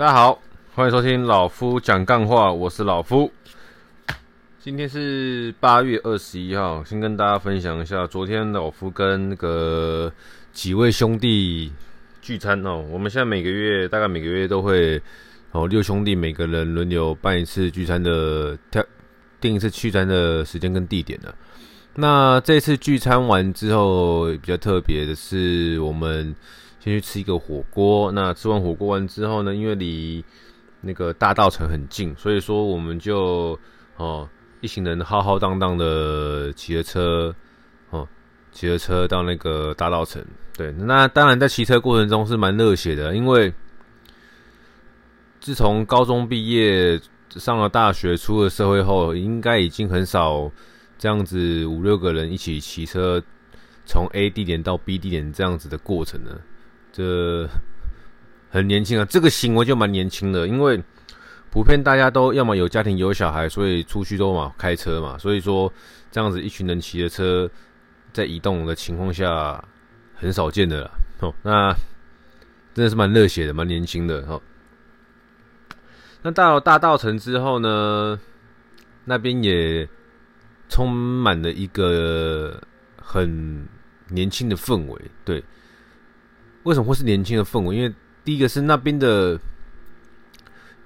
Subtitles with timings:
[0.00, 0.40] 大家好，
[0.74, 3.30] 欢迎收听老夫讲干话，我是老夫。
[4.58, 10.10] 今天是八月二十一号，先跟大家分享一下，昨天老夫跟那个
[10.54, 11.70] 几位兄弟
[12.22, 12.82] 聚餐哦。
[12.90, 14.98] 我们现在每个月大概每个月都会
[15.52, 18.56] 哦，六兄弟每个人轮流办一次聚餐的，
[19.38, 21.34] 定一次聚餐的时间跟地点的。
[21.96, 26.34] 那这次聚餐完之后，比较特别的是，我们
[26.80, 28.10] 先去吃一个火锅。
[28.10, 30.24] 那吃完火锅完之后呢，因为离
[30.80, 33.56] 那个大道城很近，所以说我们就
[33.96, 34.28] 哦。
[34.62, 37.34] 一行人浩浩荡荡的骑着车，
[37.88, 38.06] 哦，
[38.52, 40.22] 骑着车到那个大道城。
[40.54, 43.50] 对，那当然在骑车过程中是蛮热血的，因为
[45.40, 47.00] 自从高中毕业，
[47.30, 50.52] 上了大学，出了社会后，应该已经很少
[50.98, 53.22] 这样子五六个人一起骑车
[53.86, 56.38] 从 A 地点到 B 地点这样子的过程了。
[57.00, 57.48] 呃
[58.50, 60.80] 很年轻啊，这个行为就蛮年轻的，因为。
[61.52, 65.72] 普遍大家都要么有家庭有小孩，所以出去都嘛开车嘛，所以说
[66.08, 67.50] 这样子一群人骑着车
[68.12, 69.60] 在移动的情况下
[70.14, 70.90] 很少见的啦。
[71.18, 71.72] 哦，那
[72.72, 74.40] 真的是蛮热血的，蛮年轻的哈。
[76.22, 78.16] 那到了大稻城之后呢，
[79.04, 79.88] 那边也
[80.68, 82.62] 充满了一个
[82.96, 83.66] 很
[84.06, 85.02] 年轻的氛围。
[85.24, 85.42] 对，
[86.62, 87.76] 为什么会是年轻的氛围？
[87.76, 87.94] 因为
[88.24, 89.38] 第一个是那边的。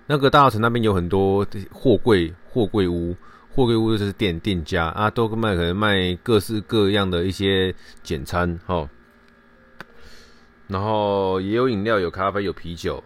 [0.07, 3.17] 那个大稻城那边有很多货柜货柜屋，
[3.55, 8.87] 货柜屋就是店店家啊，都卖可能卖各式各样的一些简餐哈，
[10.67, 13.03] 然后也有饮料、有咖啡、有啤酒，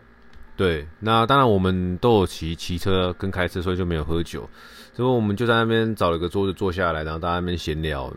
[0.56, 4.50] 对，那当然我们都有骑骑车跟开车，所以就没有喝酒，
[4.92, 8.12] 所以我们就在那边找了个桌子坐下来，然后大家那边闲聊，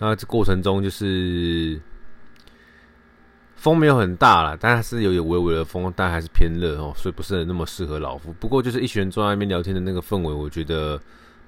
[0.00, 1.80] 那这过程中就是。
[3.58, 8.32] 风没有很大啦，但是有有微微的风，但还是偏热哦，所以不是那么适合老夫。
[8.34, 10.98] 不过就是一群人坐在那边聊天的那个氛围，我觉得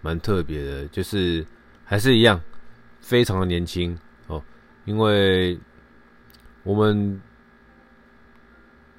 [0.03, 1.47] 蛮特别的，就是
[1.85, 2.41] 还是一样，
[3.01, 3.97] 非常的年轻
[4.27, 4.43] 哦。
[4.87, 5.57] 因为
[6.65, 7.23] 我们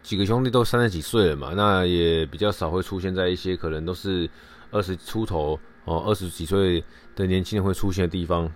[0.01, 4.27] 几个兄弟都三十几岁了嘛，那也比较少会出现在一些可能都是
[4.71, 6.81] 二十出头哦，二十几岁
[7.13, 8.49] 的年轻人会出现的地方。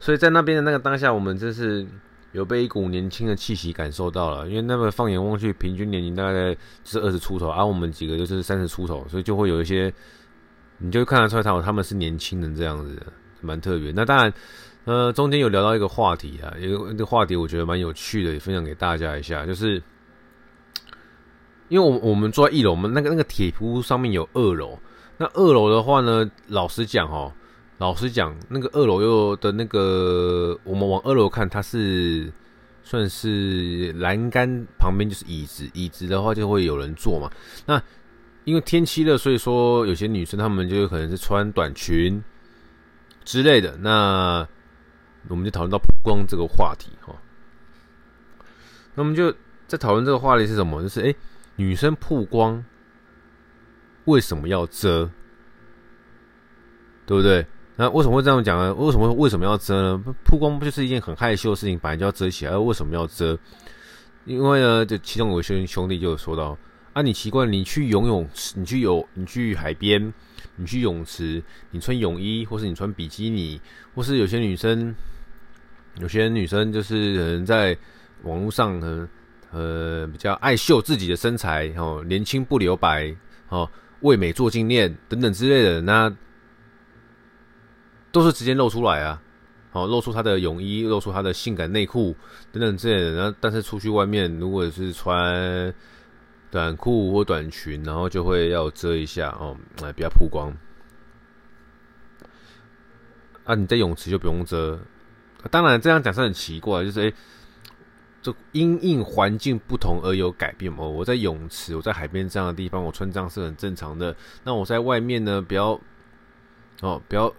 [0.00, 1.86] 所以在那边的那个当下，我们真是。
[2.32, 9.92] 有被一股年轻的气息感受到了，因为那么放眼望去，平均年龄大概就是二十出头，而、我们几个就是三十出头，所以就会有一些，
[10.76, 13.00] 你就看得出来，他他们是年轻人这样子，
[13.40, 13.90] 蛮特别。
[13.92, 14.32] 那当然，
[14.84, 19.82] 呃，中间有聊到一个话题啊，一个话题，我觉得蛮有趣的，也分享给大家一下，就是
[21.68, 24.78] 因为我我们坐在一楼，我们那个那个铁铺上面有二楼，
[25.16, 27.32] 那二楼的话呢，老实讲哦。
[27.78, 32.32] 老实讲，那个二楼又的那个，我们往二楼看，它是
[32.82, 37.30] 算是栏杆旁边就是椅子，椅子的话就会有人坐嘛。
[37.66, 37.80] 那
[38.42, 42.22] 因为天气热，所以说有些女生她们就有可能是穿短裙
[43.24, 43.76] 之类的。
[43.76, 44.46] 那
[45.28, 47.14] 我们就讨论到曝光这个话题哈。
[48.96, 49.32] 那我们就
[49.68, 50.82] 在讨论这个话题是什么？
[50.82, 51.14] 就是诶，
[51.54, 52.64] 女生曝光
[54.06, 55.08] 为什么要遮？
[57.06, 57.46] 对不对？
[57.80, 58.74] 那为什么会这样讲呢？
[58.74, 60.04] 为什么为什么要遮呢？
[60.24, 63.38] 曝光不就是一件很害羞的事情，本来就要遮起来，而为什么要遮？
[64.24, 66.58] 因为呢，就其中有些兄弟就说到：
[66.92, 70.12] 啊，你奇怪，你去游泳池，你去游，你去海边，
[70.56, 71.40] 你去泳池，
[71.70, 73.60] 你穿泳衣，或是你穿比基尼，
[73.94, 74.92] 或是有些女生，
[76.00, 77.78] 有些女生就是可能在
[78.24, 79.08] 网络上，呃
[79.52, 83.14] 呃比较爱秀自己的身材，哦，年轻不留白，
[83.50, 86.12] 哦，为美做纪念等等之类的，那。
[88.10, 89.20] 都是直接露出来啊，
[89.70, 92.16] 好，露出他的泳衣，露出他的性感内裤
[92.50, 93.12] 等等之类的。
[93.12, 95.72] 然后，但是出去外面，如果是穿
[96.50, 100.50] 短裤或短裙，然后就会要遮一下哦，来比较曝光。
[103.44, 104.80] 啊，你在泳池就不用遮。
[105.50, 107.14] 当然，这样讲是很奇怪，就是诶，
[108.22, 110.82] 就因应环境不同而有改变嘛。
[110.82, 114.16] 我在泳池，我在海边这样的地方，我穿这样是很正常的。
[114.44, 115.78] 那我在外面呢，不要
[116.80, 117.32] 哦，不要。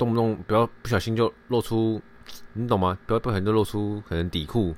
[0.00, 2.00] 动不动不要不小心就露出，
[2.54, 2.96] 你懂吗？
[3.04, 4.74] 不要不小心就露出可能底裤，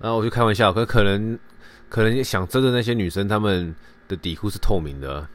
[0.00, 1.38] 然后我就开玩笑，可可能
[1.88, 3.72] 可能想遮的那些女生，她们
[4.08, 5.28] 的底裤是透明的，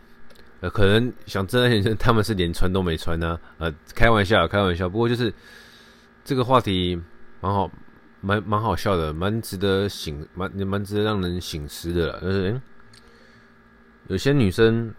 [0.59, 4.89] 呃，可能想遮的女生，她们是连穿都没穿呢，呃，开玩笑，开玩笑。
[4.89, 5.33] 不过就是
[6.25, 7.01] 这个话题
[7.39, 7.71] 蛮好，
[8.19, 12.19] 蛮蛮好笑的，蛮值得醒，蛮蛮值得让人醒思的。
[12.19, 12.61] 就是，
[14.09, 14.93] 有些女生。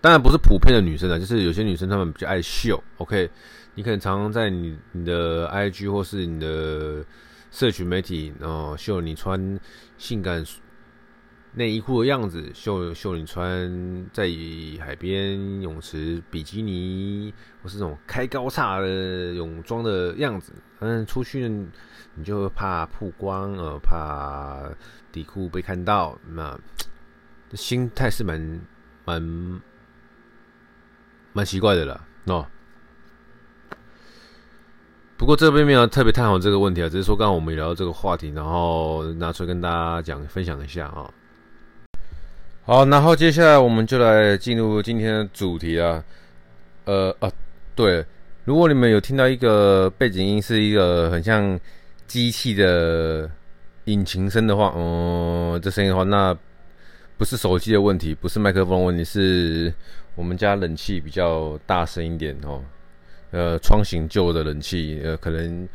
[0.00, 2.82] 当然不是普遍的女生啊，就是有些女生她们比较爱秀。
[2.96, 3.30] OK，
[3.74, 7.04] 你可能常常在你你的 IG 或是你的
[7.50, 9.60] 社群媒体，然后秀你穿
[9.98, 10.44] 性感
[11.52, 14.30] 内衣裤的样子，秀秀你穿在
[14.80, 20.52] 海边泳池比基尼，或是那种开高叉的泳装的样子。
[20.78, 21.46] 反正出去
[22.14, 24.62] 你就怕曝光，呃，怕
[25.12, 26.58] 底裤被看到，那
[27.52, 28.60] 心态是蛮
[29.04, 29.60] 蛮
[31.32, 32.44] 蛮奇怪的了，喏。
[35.16, 41.10] 不过这边没有特别探讨这个问题啊，只是说刚刚我们聊到这个话题，然后拿出来跟大家讲分享一下啊。
[42.64, 46.02] 好，然后接下来我们就来进入今天的主题啊。
[46.86, 47.30] 呃啊，
[47.74, 48.04] 对，
[48.44, 51.58] 如果你们有听到一个背景音是一个很像
[52.06, 53.30] 机器的
[53.84, 56.34] 引擎声的话，嗯，这声音的话，那
[57.18, 59.72] 不是手机的问题，不是麦克风问题，是
[60.14, 62.62] 我们家冷气比较大声一点哦。
[63.30, 65.68] 呃，窗型旧的冷气，呃，可能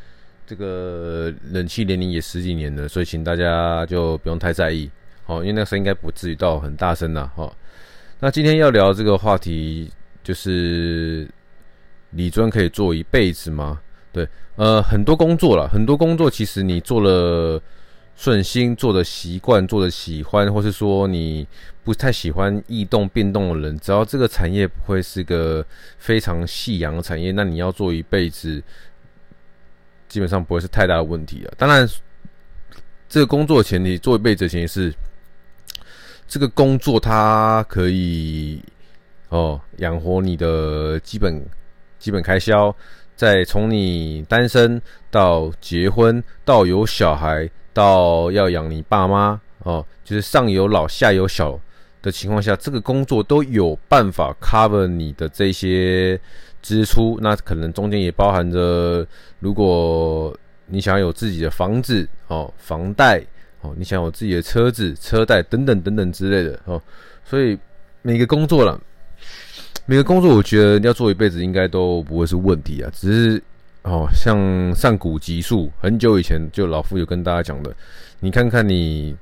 [0.45, 4.89] 这个冷气年龄也十几年了，所以请大家就不用太在意，
[5.25, 7.55] 哦，因为那个声音应该不至于到很大声啦，好。
[8.19, 9.89] 那今天要聊这个话题，
[10.23, 11.27] 就是
[12.11, 13.79] 理尊可以做一辈子吗？
[14.11, 17.61] 对，呃，很多工作啦，很多工作其实你做了。
[18.15, 21.45] 顺心做的习惯，做的喜欢，或是说你
[21.83, 25.63] 不太喜欢异动变动的人，只要这个产业不会是个
[25.97, 28.63] 非常夕阳的产业，那你要做一辈子，
[30.07, 31.53] 基本上不会是太大的问题了。
[31.57, 31.87] 当然，
[33.09, 34.93] 这个工作的前提，做一辈子的前提是，
[36.25, 38.63] 这个工作它可以
[39.29, 41.45] 哦养活你的基本
[41.99, 42.75] 基本开销，
[43.15, 47.49] 再从你单身到结婚到有小孩。
[47.75, 51.59] 到要养你爸妈哦，就是上有老下有小
[52.01, 56.17] 的情况下，这个工作都有办法 cover 你的这些
[56.61, 57.19] 支出。
[57.21, 59.05] 那可能中间也包含着，
[59.41, 60.33] 如果
[60.67, 63.21] 你想要有自己的房子哦，房贷
[63.59, 66.81] 哦，你想有自己的车子、车贷等等等等之类的哦。
[67.25, 67.59] 所以
[68.01, 68.79] 每个工作了，
[69.85, 73.43] 每个工作，我觉得要做一辈子应该都不会是问题啊，只是。
[73.87, 77.71] 哦，像上古集数，很久以前就老夫有跟大家讲的，
[78.19, 79.15] 你看看你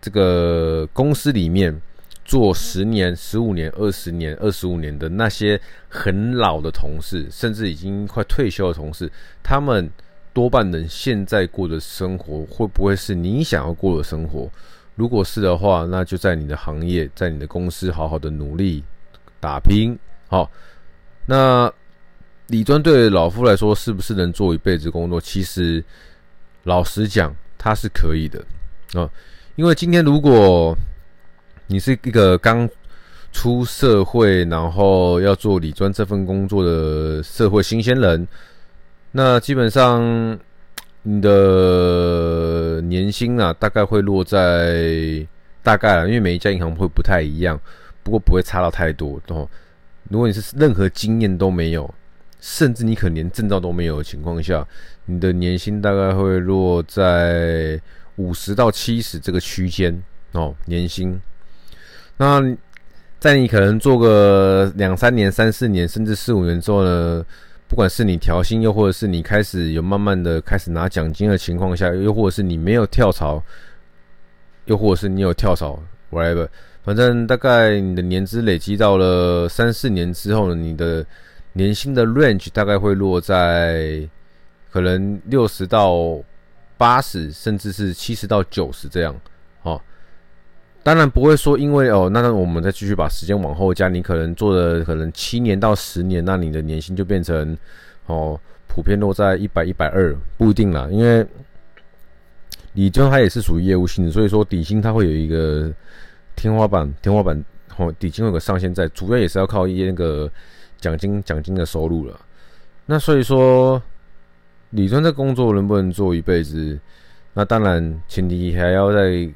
[0.00, 1.76] 这个公司里面
[2.24, 9.10] 做十年、十五年、二十年、二十五年的那些很老的同事，甚至已经快退休的同事，
[9.42, 9.90] 他们
[10.32, 14.48] 多半人现在过的生活会不会是你想要过的生活？
[14.94, 18.84] 如果是的话，那就在你的行业，在你的公司好好的努力
[19.40, 19.98] 打拼。
[20.28, 20.50] 好，
[21.26, 21.72] 那。
[22.48, 25.20] 理专对老夫来说是不是能做一辈子工作？
[25.20, 25.84] 其实，
[26.62, 28.42] 老实讲，他是可以的
[28.98, 29.06] 啊。
[29.56, 30.74] 因为今天如果
[31.66, 32.66] 你是一个刚
[33.32, 38.26] 出社会，然后要做理专这份工作的社会新鲜人，
[39.12, 40.00] 那基本上
[41.02, 45.26] 你的年薪啊，大概会落在
[45.62, 47.60] 大概，因为每一家银行会不太一样，
[48.08, 49.20] 不过不会差到太多。
[49.28, 49.46] 哦，
[50.08, 51.94] 如果你是任何经验都没有。
[52.40, 54.64] 甚至你可能连证照都没有的情况下，
[55.06, 57.80] 你的年薪大概会落在
[58.14, 60.00] 五十到七十这个区间
[60.30, 61.20] 哦，年薪。
[62.16, 62.40] 那
[63.18, 67.26] 在你可能做个两三年、三四年，甚至四五年之后呢，
[67.66, 73.42] 不管是你调薪，又或者是你开始有慢慢的开始拿奖金的情况下，又或者是你没有跳槽，
[74.66, 75.82] 又或者是你有跳槽
[76.12, 76.46] ，whatever，
[76.88, 81.04] 反正大概你的年资累积到了三四年之后呢，你的。
[81.54, 84.08] 年薪的 range 大概会落在
[84.70, 86.16] 可能六十到
[86.76, 89.18] 八十，甚至是七十到九十这样。
[89.62, 89.80] 哦，
[90.84, 97.56] 当然不会说因为哦，那我们再继续把时间往后加，你可能做了可能七年到十年，那你的年薪就变成
[98.06, 100.86] 哦，普遍落在一百一百二，不一定啦。
[100.92, 101.26] 因为
[102.74, 105.72] 理专它也是属于业务性质，所以说底薪它会有一个
[106.38, 107.44] 天花板，天花板
[107.76, 110.30] 哦，底薪有个上限在，主要也是要靠一些那个。
[110.80, 112.16] 奖金奖金的收入了，
[112.86, 113.82] 那所以说，
[114.70, 116.78] 理专这工作能不能做一辈子？
[117.34, 119.28] 那当然前提还要再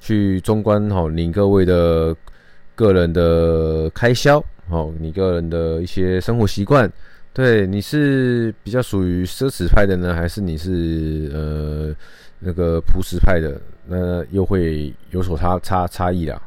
[0.00, 2.12] 去中观好你各位的
[2.74, 6.92] 个人的开销，好你个人的一些生活习惯，
[7.40, 11.96] 对你是比较属于奢侈派的呢，还是你是呃
[12.38, 13.58] 那个朴实派的？
[13.86, 16.40] 那又会有所差差差异啦。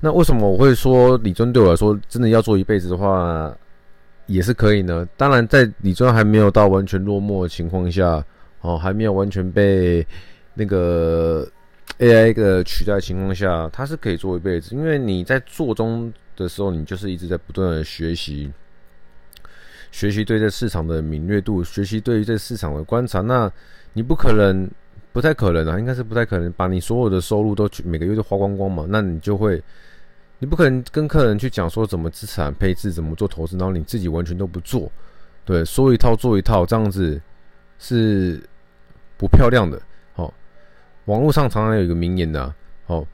[0.00, 3.56] 那为什么我会说理尊对我来说真的要做一辈子的话，
[4.26, 5.08] 也是可以呢？
[5.16, 8.22] 当然，在理尊还没有到完全落寞的情况下，
[8.60, 10.04] 哦，还没有完全被
[10.54, 11.46] 那个
[11.98, 14.74] AI 的取代情况下，它是可以做一辈子。
[14.74, 18.52] 因为你在做中的时候，你就是一直在不断的学习，
[19.90, 23.20] 学习对这市场的敏锐度，学习对于这市场的观察。
[23.20, 23.50] 那
[23.92, 24.68] 你不可能
[25.12, 28.86] 不太可能啊，应该是不太可能把你所有的收入都去每个月都花光光嘛。
[28.88, 29.62] 那你就会，
[30.38, 34.90] 你不可能跟客人去讲说怎么资产配置，怎么做投资，然后你自己完全都不做，
[35.44, 37.20] 对，说一套做一套，这样子
[37.78, 38.42] 是
[39.16, 39.80] 不漂亮的。
[40.12, 40.32] 好，
[41.06, 43.06] 网络上常常有一个名言的，好，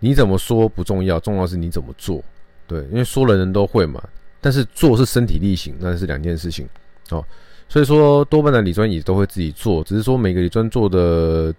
[0.00, 2.20] 你怎么说不重要，重要是你怎么做。
[2.66, 4.02] 对，因为说人人都会嘛，
[4.42, 6.68] 但是做是身体力行，那是两件事情。
[7.10, 7.24] 哦，
[7.68, 11.54] 所以说多半的理专也都会自己做，只是说每个理专做的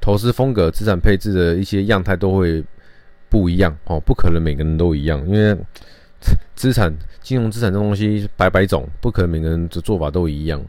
[0.00, 2.64] 投资风格、资产配置的一些样态都会
[3.28, 5.54] 不一样哦，不可能每个人都一样，因为
[6.54, 6.90] 资产、
[7.20, 10.64] 金融资产这东西百百种，不可能每个人的做法都一样。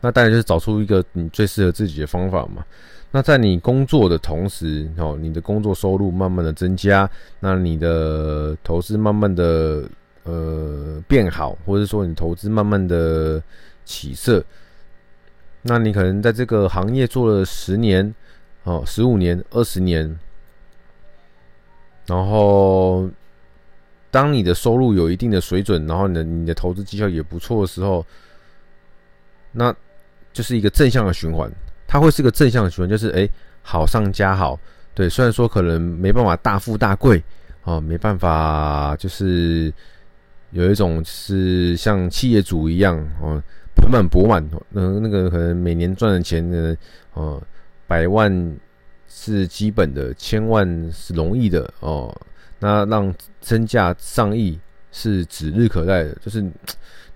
[0.00, 2.64] 那当然就是找出一个你最适合自己的方法嘛。
[3.10, 7.08] 那在你工作的同时，哦，你的工作收入慢慢的增加，
[7.40, 9.84] 那你的投资慢慢的。
[10.24, 13.42] 呃，变好，或者说你投资慢慢的
[13.84, 14.44] 起色，
[15.62, 18.14] 那你可能在这个行业做了十年，
[18.62, 20.16] 哦，十五年、二十年，
[22.06, 23.10] 然后
[24.12, 28.06] 当你的收入有一定的水准，然后你的你的投资绩效也不错的时候，
[29.50, 29.74] 那
[30.32, 31.50] 就是一个正向的循环，
[31.84, 33.28] 它会是个正向的循环，就是哎，
[33.60, 34.56] 好上加好，
[34.94, 37.20] 对，虽然说可能没办法大富大贵，
[37.64, 39.74] 哦，没办法就是。
[40.52, 43.42] 有一种是像企业主一样哦，
[43.74, 46.76] 盆满钵满，那那个可能每年赚的钱呢，
[47.14, 47.42] 哦，
[47.86, 48.54] 百万
[49.08, 52.14] 是基本的，千万是容易的哦。
[52.58, 56.42] 那让身价上亿是指日可待的，就是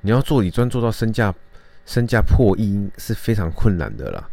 [0.01, 1.33] 你要做你专做到身价
[1.85, 4.29] 身价破亿是非常困难的啦。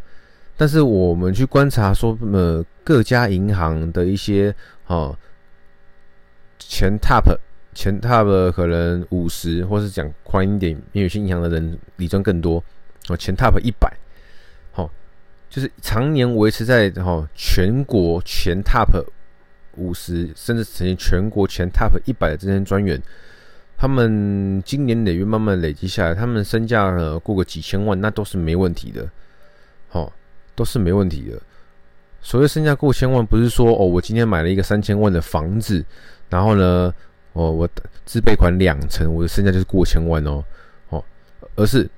[0.56, 4.54] 但是我们去观察说，呃，各家银行的一些
[4.86, 5.14] 哦
[6.58, 7.36] 前 top。
[7.74, 12.62] 前 top 可能五十，或是讲宽一点，因为有些银行的人理赚更多
[13.08, 13.16] 哦。
[13.16, 13.92] 前 top 一百，
[14.70, 14.88] 好，
[15.50, 19.04] 就是常年维持在哈全国前 top
[19.76, 23.02] 五十，甚至曾经全国前 top 一百的这些专员，
[23.76, 29.10] 他们经年累月慢慢累积下来，他们身价呢过个几千万，那都是没问题的，
[29.88, 30.12] 好，
[30.54, 31.42] 都是没问题的。
[32.20, 35.84] 所谓身价过千万，不是说哦，我今天买了一个三千万的房子，
[36.30, 36.94] 然后呢。
[37.34, 37.68] 哦，我
[38.04, 40.42] 自备款两成，我的身价就是过千万哦，
[40.88, 41.04] 哦，
[41.56, 41.88] 而是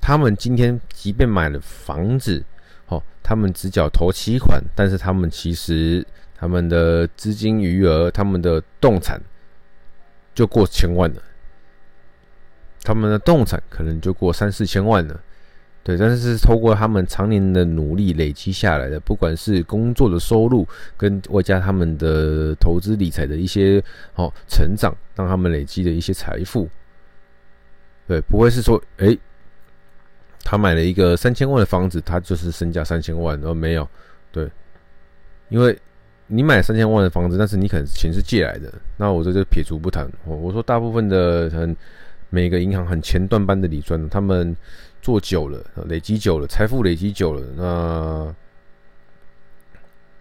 [0.00, 2.44] 他们今天即便买了房子，
[2.86, 9.20] 哦，他们只缴头期款，但是他们其实他们的资金余额，他们的动产
[10.34, 11.22] 就过千万了，
[12.82, 15.20] 他们的动产可能就过三四千万了。
[15.84, 20.64] 对，但是是透过他们常年的努力累积下来的，不管是工作的收入
[20.96, 23.82] 跟外加他们的投资理财的一些
[24.14, 26.68] 哦成长，让他们累积的一些财富。
[28.06, 29.18] 对，不会是说，诶，
[30.44, 33.88] 他买了一个三千万的房子，他就是身价三千万，而没有。
[34.30, 34.48] 对，
[35.48, 35.76] 因为
[36.28, 40.08] 你买三千万的房子，但是你可能钱是借来的，那我这就撇除不谈。
[40.24, 41.76] 我我说大部分的很
[42.30, 44.56] 每个银行很前段班的理专，他们。
[45.02, 48.34] 做久了，累积久了，财富累积久了，那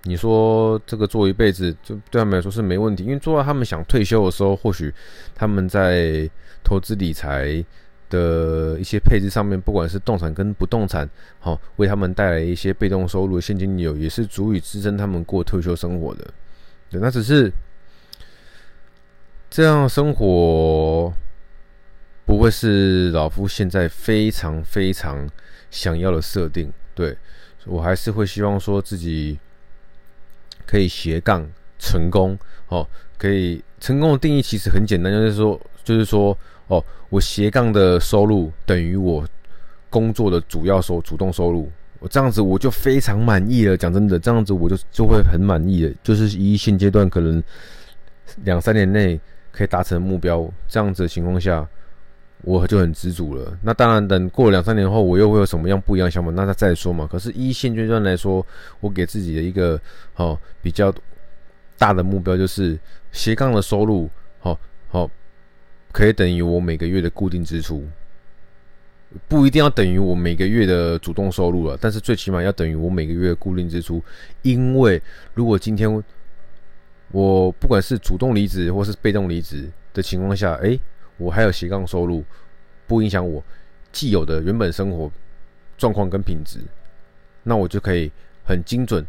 [0.03, 4.91] 你说这个做一辈子，就对他们来说是没问题，因为做到他们想退休的时候，或许
[5.35, 6.27] 他们在
[6.63, 7.63] 投资理财
[8.09, 11.07] 的一些配置上面，不管是动产跟不动产，
[11.39, 16.27] 好，为他们带来一些被动收入现金流，也是足以支撑他们过退休生活的。
[16.89, 17.53] 对，那只是
[19.47, 21.13] 这样生活。
[22.31, 25.29] 不会是老夫现在非常非常
[25.69, 27.13] 想要的设定，对，
[27.65, 29.37] 我还是会希望说自己
[30.65, 31.45] 可以斜杠
[31.77, 39.27] 成功哦，可以成功的定义其实很简单，就是说，就是说，哦，我斜杠的收入等于我
[39.89, 41.69] 工作的主要收主动收入，
[41.99, 43.75] 我这样子我就非常满意了。
[43.75, 47.43] 讲真的，这样子我就就会很满意了，就是以现阶段可能
[48.45, 49.19] 两三年内
[49.51, 51.67] 可以达成目标，这样子的情况下。
[52.43, 53.55] 我就很知足了。
[53.61, 57.05] 那当然，等过了两三年后，我又会有什么样不一样的想法，那他再说嘛。
[57.05, 58.43] 可是，依现阶段来说，
[58.79, 59.79] 我给自己的一个
[60.15, 60.91] 哦比较
[61.77, 62.79] 大的目标就是
[63.11, 65.09] 斜杠的收入，好好
[65.91, 67.87] 可以等于我每个月的固定支出，
[69.27, 74.03] 不一定要等于我每个月的主动收入了，但是最起码要等于我每个月固定支出。
[74.41, 74.99] 因为
[75.35, 76.03] 如果今天
[77.11, 80.79] 我不管是主动离职或是被动离职的情况下，诶。
[81.21, 82.23] 我还有斜杠收入，
[82.87, 83.43] 不影响我
[83.91, 85.11] 既有的原本生活
[85.77, 86.59] 状况跟品质，
[87.43, 88.11] 那我就可以
[88.43, 89.05] 很精准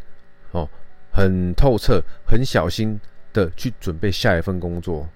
[0.50, 0.68] 哦，
[1.10, 3.00] 很透彻、很小心
[3.32, 5.08] 的去准备下一份工作。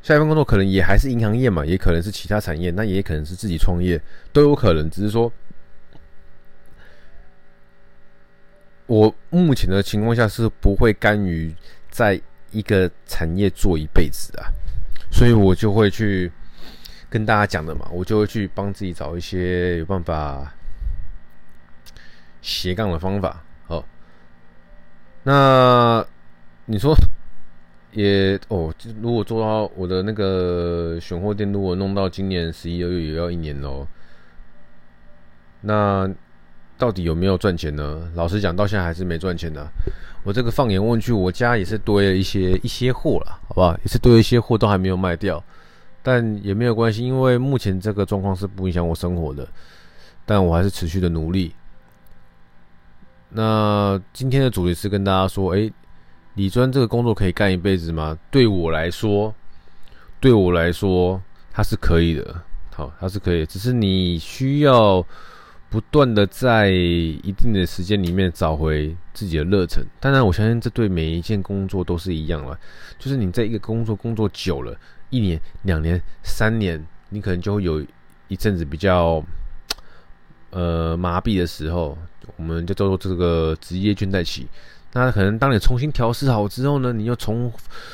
[0.00, 4.00] 下一份工作可能也还是银行业嘛，也可能是其他产业，那也可能是自己创业，
[4.32, 4.88] 都有可能。
[4.88, 5.30] 只是说
[8.86, 11.54] 我目前的情况下是不会甘于
[11.90, 12.18] 在
[12.52, 14.48] 一个产业做一辈子啊，
[15.10, 16.30] 所以我就会去
[17.08, 20.52] 跟大家讲的嘛，我就会去帮自己找一些有办法
[22.40, 23.42] 斜杠的方法。
[23.66, 23.84] 好，
[25.24, 26.04] 那
[26.66, 26.94] 你说
[27.92, 28.72] 也哦，
[29.02, 33.86] 如果做到我的那个选货店，如果弄到今年十一二月也要一年喽，
[35.62, 36.08] 那。
[36.80, 38.08] 到底有没有赚钱呢？
[38.14, 39.68] 老实讲，到现在还是没赚钱的。
[40.28, 43.72] 我这个放眼望去，我家也是堆了一些一些货了，好不好？
[43.82, 45.42] 也是堆了一些货，都还没有卖掉，
[46.02, 49.48] 但也没有关系，因为目前这个状况是不影响我生活的。
[50.26, 51.54] 但我还是持续的努力。
[53.30, 55.72] 那今天的主题是跟大家说，诶，
[56.34, 58.14] 理专这个工作可以干一辈子吗？
[58.30, 59.34] 对我来说，
[60.20, 61.18] 对我来说，
[61.50, 62.42] 它是可以的。
[62.74, 65.02] 好，它是可以，只是你需要。
[65.70, 72.58] 不断的在一定的时间里面找回自己的热忱，当然我相信这对每一件工作都是一样了。
[72.98, 74.74] 就是你在一个工作工作久了，
[75.10, 77.84] 一年、两年、三年，你可能就会有
[78.28, 79.22] 一阵子比较
[80.50, 81.98] 呃麻痹的时候，
[82.36, 84.48] 我们就叫做这个职业倦怠期。
[84.94, 87.52] 那可能当你重新调试好之后呢，你又充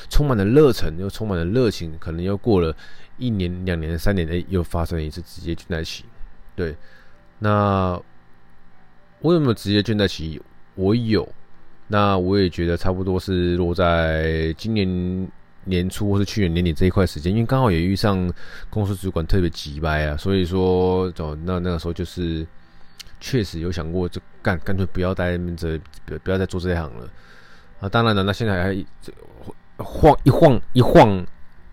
[0.09, 2.73] 充满了热忱，又充满了热情，可能又过了
[3.19, 6.05] 一年、两年、三年，哎，又发生一次职业倦怠期，
[6.55, 6.77] 对。
[7.45, 8.01] 那
[9.21, 10.41] 我有没有职业倦怠期？
[10.77, 11.29] 我有。
[11.89, 15.29] 那我也觉得差不多是落在今年
[15.65, 18.33] 年初或是去年年底这一块时间，因为刚好也遇上
[18.71, 22.47] 公司主管特别急掰啊，所以说，哦，那那个时候就是
[23.21, 25.79] 确实有想过，就干干脆不要待在这，
[26.25, 27.07] 不要再做这一行了
[27.81, 27.89] 啊。
[27.91, 28.85] 当然了，那现在还
[29.77, 31.23] 晃一晃一晃，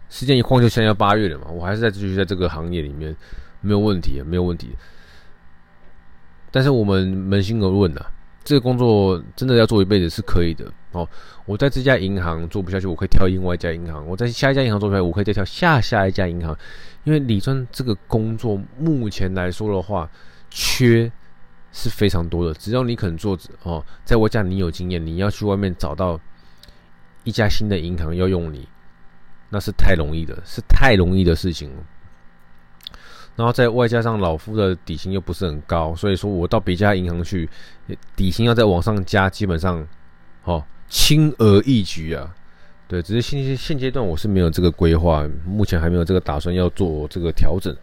[0.09, 3.15] 时间一晃就现在要八月了嘛，我还是在继续在这个行业里面，
[3.61, 4.75] 没有问题，没有问题。
[6.51, 8.05] 但是我们扪心而论呐，
[8.43, 11.07] 这个工作真的要做一辈子是可以的哦。
[11.45, 16.55] 我在这家银行做不下去，我可以跳另外一家银行；我在下一家银行做不下去，我可以再跳下下一家银行。
[17.03, 20.09] 因为理专这个工作目前来说的话，
[20.49, 21.11] 缺
[21.71, 22.53] 是非常多的。
[22.53, 26.19] 只要你肯做哦，在我家你有经验，你要去外面找到
[27.23, 28.67] 一家新的银行要用你，
[29.49, 31.83] 那是太容易的，是太容易的事情了。
[33.35, 37.49] 然后再外加上老夫的底薪又不是很高，所以说我到别家银行去，
[38.15, 39.87] 底薪要再往上加，基本上，
[40.43, 42.29] 哦，轻而易举啊。
[42.87, 47.75] 对，只是现现阶段我是没有这个规划，目前还没有这个打算要做这个调整，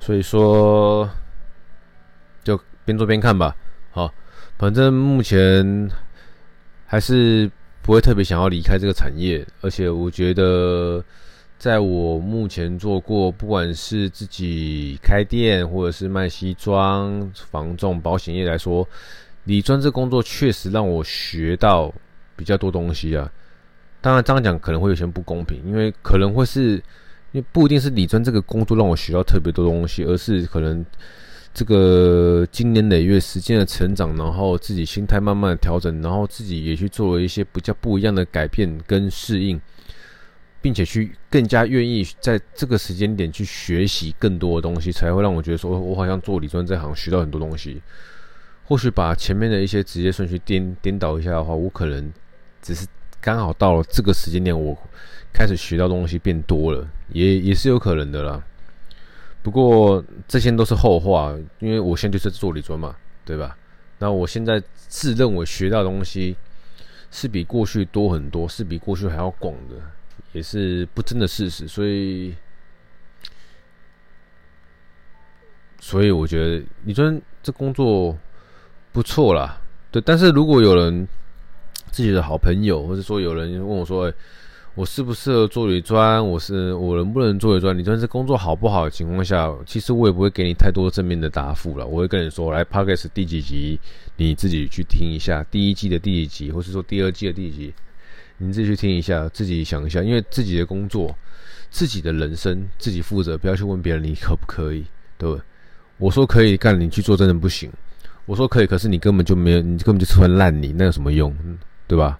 [0.00, 1.08] 所以说
[2.42, 3.56] 就边做边看吧。
[3.92, 4.12] 好，
[4.58, 5.88] 反正目前
[6.84, 11.02] 还是不会特别想要离开这个产业，而且我觉得。
[11.58, 18.86] 在我目前做过，不管是自己开店，或者是卖西装、房仲、保险业来说，
[19.44, 21.92] 理专这工作确实让我学到
[22.36, 23.30] 比较多东西啊。
[24.02, 26.74] 当然这样讲可能会有些不公平，因为可能会是，
[27.32, 30.84] 因为不一定是理专这个工作让我学到特别多东西，而是可能
[31.54, 39.58] 这个经年累月时间的成长，然后自己心态慢慢的调整，然后自己也去做了一些比较不一样的改变跟适应。
[40.66, 47.80] 并且去更加愿意在这个时间点去学习更多的东西，才会让我觉得说，我好像做理专这行学到很多东西。
[48.64, 52.12] 或许把前面的一些职业顺序颠颠倒一下的话，我可能
[52.60, 52.84] 只是
[53.20, 54.76] 刚好到了这个时间点，我
[55.32, 58.42] 开始学到东西变多了，也也是有可能的啦。
[59.44, 63.56] 不过这些都是后话，因为我现在就是做理专嘛，对吧？
[64.00, 66.34] 那我现在自认为学到的东西
[67.12, 69.76] 是比过去多很多，是比过去还要广的。
[70.36, 72.34] 也是不争的事实，所以，
[75.80, 77.10] 所以我觉得你说
[77.42, 78.16] 这工作
[78.92, 79.58] 不错啦，
[79.90, 80.02] 对。
[80.04, 81.08] 但是如果有人
[81.90, 84.14] 自己的好朋友，或者说有人问我说：“欸，
[84.74, 86.22] 我适不适合做理专？
[86.22, 87.78] 我是我能不能做理专？
[87.78, 91.86] 理专这工作好不好的情况下，其实我也不会给你太多正面的答复了。
[91.86, 93.80] 我会跟你说，来 p o c k e t 第几集，
[94.16, 97.74] 你自己去听一下，第一季的第几集，或是说第二季的第几集。”
[98.38, 101.16] 你自己去听一下，自己想一下，因为自己的工作、
[101.70, 104.84] 自己的人生自己负责，不要去问别人你可不可以，
[105.16, 105.40] 对不？
[105.98, 107.72] 我说可以干，你去做真的不行。
[108.26, 111.34] 我说可以，可是你根本就没有，你根本就穿烂泥，那有什么用，
[111.86, 112.18] 对吧？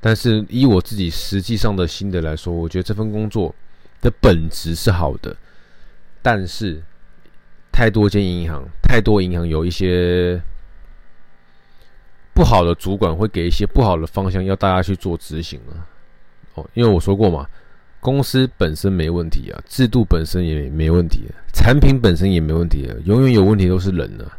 [0.00, 3.54] 但是以我自己实际上的心得来说，我觉得这份工作
[4.00, 5.36] 的本质是好的，
[6.22, 6.82] 但是
[7.70, 10.40] 太多间银行，太多银行有一些。
[12.38, 15.82] 不好的主管会给一些不好的方向，要大家去做执行啊。
[16.54, 17.44] 哦，因为我说过嘛，
[17.98, 21.22] 公司本身没问题啊，制度本身也没问题，
[21.52, 24.38] 产品本身也没问题啊，永远有问题都是人啊。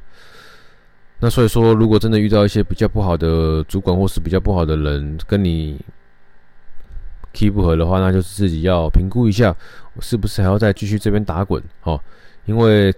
[1.19, 5.77] 那所以说，如果真的遇到一些比较不好的主管或是比较不好的人跟你
[7.33, 9.53] key 不合的话，那就是自己要评估一下，
[9.95, 11.61] 我是不是还要再继续这边打滚？
[11.83, 11.99] 哦，
[12.45, 12.95] 因为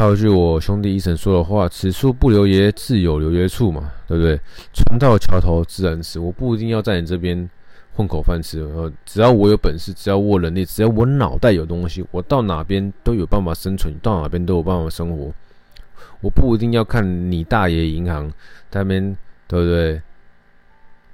[0.00, 4.40] 他有句我兄弟医生说的话：“此处不留爷，自有留爷处嘛，对不对？
[4.72, 7.50] 船到桥头自然直，我不一定要在你这边
[7.92, 8.60] 混口饭吃。
[8.62, 15.30] 呃，只要我有本事，只要我能力，只要我脑袋有东西，我到哪边都有办法生存，到哪边都有办法生活。”
[16.22, 18.30] 我不一定要看你大爷银行
[18.70, 20.00] 在那边，对不对？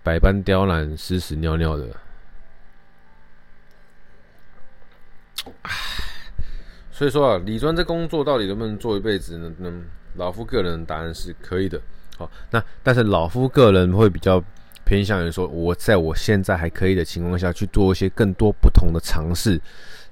[0.05, 1.88] 百般刁难，屎屎尿尿的。
[6.97, 9.53] 所以说啊，理专这工作到底能不能做一辈子呢？
[9.59, 11.79] 能老夫个人答案是可以的。
[12.17, 14.43] 好，那但是老夫个人会比较
[14.83, 19.61] 偏向于说，我在我现在还可以的情况下去做一些更多不同的尝试。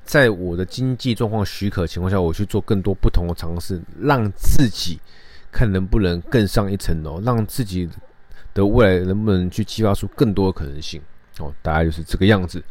[0.05, 5.01] 在我的经济状况许可情况下，我去做更多不同的尝试，让自己
[5.51, 7.89] 看能不能更上一层楼，让自己
[8.53, 11.01] 的未来能不能去激发出更多的可能性
[11.39, 12.63] 哦，大概就是这个样子。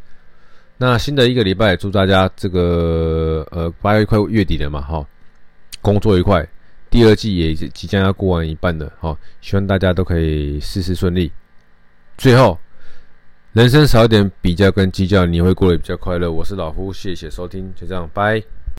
[0.78, 5.06] 那新的一个礼拜，祝大家这个呃八月快月底了嘛，哈，
[5.82, 6.48] 工作愉快，
[6.90, 11.32] 第二季也即将要过完一半了，哈，希望大家都可以事事顺利。
[12.18, 12.58] 最后。
[13.54, 16.32] 人生少一点比较跟计较，你会过得比较快乐。
[16.32, 18.42] 我是老夫，谢谢收听，就这样，拜。